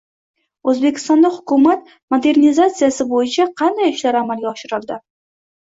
[0.71, 5.01] O‘zbekistonda hukumat modernizatsiyasi bo‘yicha qanday ishlar amalga oshirildi?